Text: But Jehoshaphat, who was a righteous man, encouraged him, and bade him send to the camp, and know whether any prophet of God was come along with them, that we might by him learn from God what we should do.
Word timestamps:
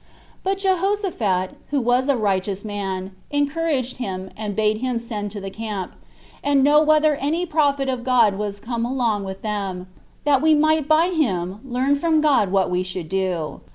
But 0.43 0.57
Jehoshaphat, 0.57 1.51
who 1.69 1.79
was 1.79 2.09
a 2.09 2.17
righteous 2.17 2.65
man, 2.65 3.11
encouraged 3.29 3.97
him, 3.97 4.31
and 4.35 4.55
bade 4.55 4.77
him 4.77 4.97
send 4.97 5.29
to 5.29 5.39
the 5.39 5.51
camp, 5.51 5.91
and 6.43 6.63
know 6.63 6.81
whether 6.81 7.17
any 7.17 7.45
prophet 7.45 7.87
of 7.87 8.03
God 8.03 8.33
was 8.35 8.59
come 8.59 8.83
along 8.83 9.25
with 9.25 9.43
them, 9.43 9.85
that 10.23 10.41
we 10.41 10.55
might 10.55 10.87
by 10.87 11.09
him 11.09 11.59
learn 11.63 11.95
from 11.97 12.19
God 12.19 12.51
what 12.51 12.71
we 12.71 12.81
should 12.81 13.09
do. 13.09 13.61